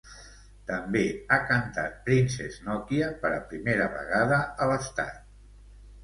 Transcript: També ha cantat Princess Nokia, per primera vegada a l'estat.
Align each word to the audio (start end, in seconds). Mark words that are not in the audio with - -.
També 0.67 1.01
ha 1.33 1.37
cantat 1.49 1.99
Princess 2.07 2.57
Nokia, 2.67 3.09
per 3.25 3.31
primera 3.51 3.85
vegada 3.97 4.39
a 4.67 4.71
l'estat. 4.73 5.21